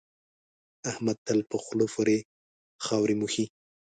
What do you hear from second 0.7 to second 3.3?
احمد تل په خول پورې خاورې